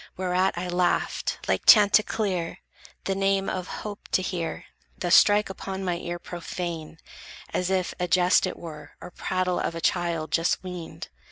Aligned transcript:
Whereat 0.17 0.57
I 0.57 0.67
laughed 0.67 1.37
Like 1.47 1.67
chanticleer, 1.67 2.57
the 3.03 3.13
name 3.13 3.47
of 3.47 3.67
hope 3.67 4.07
to 4.13 4.23
hear 4.23 4.65
Thus 4.97 5.13
strike 5.13 5.47
upon 5.47 5.85
my 5.85 5.97
ear 5.97 6.17
profane, 6.17 6.97
as 7.53 7.69
if 7.69 7.93
A 7.99 8.07
jest 8.07 8.47
it 8.47 8.57
were, 8.57 8.93
or 8.99 9.11
prattle 9.11 9.59
of 9.59 9.75
a 9.75 9.79
child 9.79 10.31
Just 10.31 10.63
weaned. 10.63 11.09